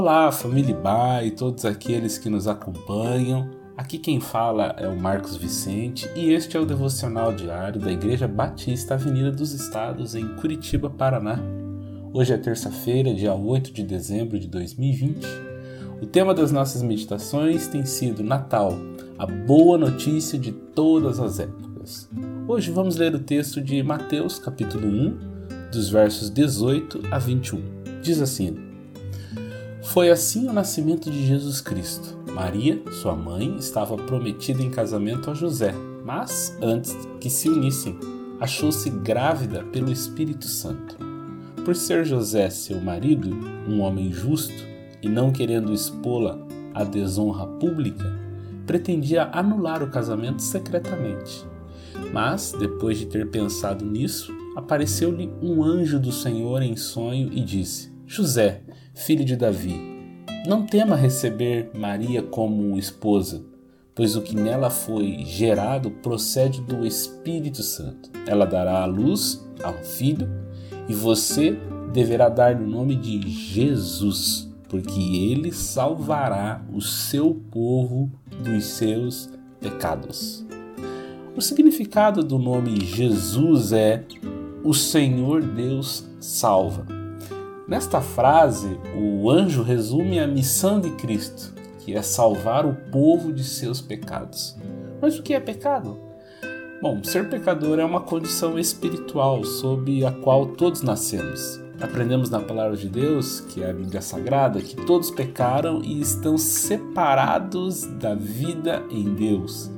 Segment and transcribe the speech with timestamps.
[0.00, 3.50] Olá, família Ba e todos aqueles que nos acompanham.
[3.76, 8.26] Aqui quem fala é o Marcos Vicente e este é o devocional diário da Igreja
[8.26, 11.38] Batista Avenida dos Estados em Curitiba, Paraná.
[12.14, 15.18] Hoje é terça-feira, dia 8 de dezembro de 2020.
[16.00, 18.72] O tema das nossas meditações tem sido Natal,
[19.18, 22.08] a boa notícia de todas as épocas.
[22.48, 25.18] Hoje vamos ler o texto de Mateus, capítulo 1,
[25.70, 27.60] dos versos 18 a 21.
[28.00, 28.69] Diz assim:
[29.82, 32.18] foi assim o nascimento de Jesus Cristo.
[32.32, 37.98] Maria, sua mãe, estava prometida em casamento a José, mas antes que se unissem,
[38.38, 40.96] achou-se grávida pelo Espírito Santo.
[41.64, 43.30] Por ser José seu marido,
[43.66, 44.70] um homem justo,
[45.02, 46.38] e não querendo expô-la
[46.74, 48.04] à desonra pública,
[48.66, 51.44] pretendia anular o casamento secretamente.
[52.12, 57.90] Mas, depois de ter pensado nisso, apareceu-lhe um anjo do Senhor em sonho e disse:
[58.12, 59.80] José, filho de Davi,
[60.44, 63.40] não tema receber Maria como esposa,
[63.94, 68.10] pois o que nela foi gerado procede do Espírito Santo.
[68.26, 70.28] Ela dará à luz a um filho
[70.88, 71.56] e você
[71.92, 78.10] deverá dar-lhe o nome de Jesus, porque ele salvará o seu povo
[78.42, 80.44] dos seus pecados.
[81.36, 84.04] O significado do nome Jesus é
[84.64, 86.99] o Senhor Deus salva.
[87.70, 93.44] Nesta frase, o anjo resume a missão de Cristo, que é salvar o povo de
[93.44, 94.56] seus pecados.
[95.00, 95.96] Mas o que é pecado?
[96.82, 101.60] Bom, ser pecador é uma condição espiritual sob a qual todos nascemos.
[101.80, 106.36] Aprendemos na palavra de Deus, que é a Bíblia Sagrada, que todos pecaram e estão
[106.36, 109.70] separados da vida em Deus.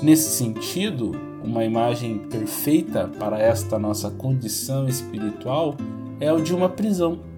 [0.00, 1.10] Nesse sentido,
[1.42, 5.76] uma imagem perfeita para esta nossa condição espiritual
[6.20, 7.31] é o de uma prisão.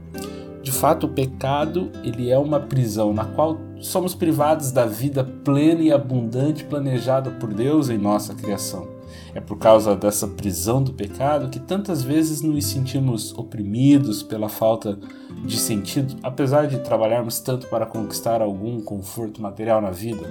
[0.65, 5.83] De fato, o pecado ele é uma prisão na qual somos privados da vida plena
[5.83, 8.89] e abundante planejada por Deus em nossa criação.
[9.35, 14.99] É por causa dessa prisão do pecado que tantas vezes nos sentimos oprimidos pela falta
[15.45, 20.27] de sentido, apesar de trabalharmos tanto para conquistar algum conforto material na vida.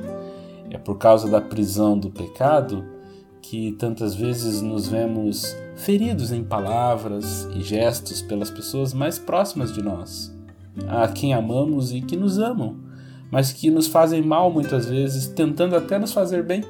[0.72, 2.84] É por causa da prisão do pecado
[3.44, 9.84] que tantas vezes nos vemos feridos em palavras e gestos pelas pessoas mais próximas de
[9.84, 10.34] nós,
[10.88, 12.78] a quem amamos e que nos amam,
[13.30, 16.64] mas que nos fazem mal muitas vezes, tentando até nos fazer bem.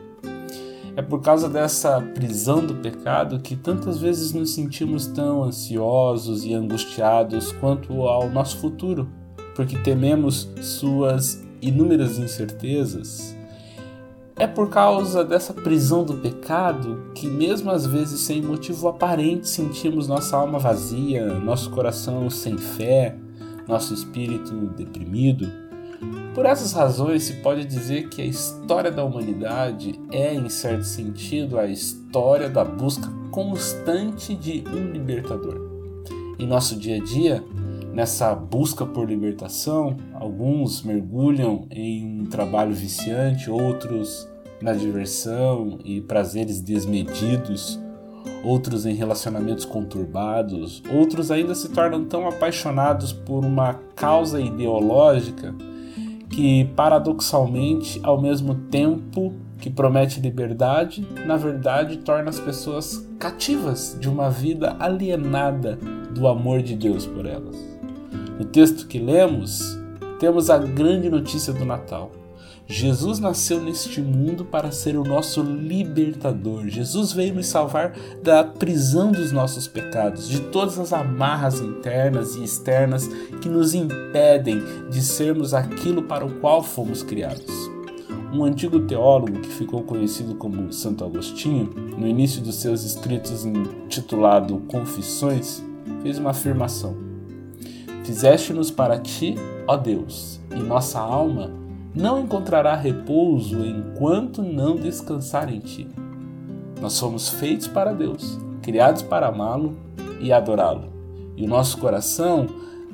[0.96, 6.54] É por causa dessa prisão do pecado que tantas vezes nos sentimos tão ansiosos e
[6.54, 9.08] angustiados quanto ao nosso futuro,
[9.56, 13.33] porque tememos suas inúmeras incertezas
[14.36, 20.08] é por causa dessa prisão do pecado que, mesmo às vezes sem motivo aparente, sentimos
[20.08, 23.16] nossa alma vazia, nosso coração sem fé,
[23.68, 25.50] nosso espírito deprimido.
[26.34, 31.60] Por essas razões, se pode dizer que a história da humanidade é, em certo sentido,
[31.60, 35.62] a história da busca constante de um libertador.
[36.40, 37.44] Em nosso dia a dia,
[37.94, 44.28] nessa busca por libertação, alguns mergulham em um trabalho viciante, outros
[44.60, 47.80] na diversão e prazeres desmedidos,
[48.44, 55.54] outros em relacionamentos conturbados, outros ainda se tornam tão apaixonados por uma causa ideológica
[56.30, 64.10] que, paradoxalmente, ao mesmo tempo que promete liberdade, na verdade torna as pessoas cativas de
[64.10, 65.78] uma vida alienada
[66.12, 67.73] do amor de Deus por elas.
[68.38, 69.78] No texto que lemos,
[70.20, 72.12] temos a grande notícia do Natal.
[72.66, 76.68] Jesus nasceu neste mundo para ser o nosso libertador.
[76.68, 82.44] Jesus veio nos salvar da prisão dos nossos pecados, de todas as amarras internas e
[82.44, 83.08] externas
[83.40, 87.54] que nos impedem de sermos aquilo para o qual fomos criados.
[88.34, 91.70] Um antigo teólogo que ficou conhecido como Santo Agostinho,
[92.00, 95.64] no início dos seus escritos intitulado Confissões,
[96.02, 97.13] fez uma afirmação
[98.04, 99.36] Fizeste-nos para ti,
[99.68, 101.52] ó Deus, e nossa alma
[101.96, 105.88] não encontrará repouso enquanto não descansar em ti.
[106.82, 109.78] Nós somos feitos para Deus, criados para amá-lo
[110.20, 110.92] e adorá-lo.
[111.38, 112.48] E o nosso coração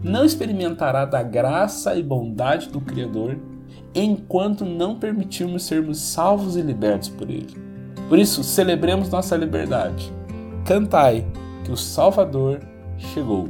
[0.03, 3.37] não experimentará da graça e bondade do Criador
[3.93, 7.57] enquanto não permitirmos sermos salvos e libertos por Ele.
[8.07, 10.11] Por isso, celebremos nossa liberdade.
[10.65, 11.25] Cantai
[11.63, 12.59] que o Salvador
[12.97, 13.49] chegou.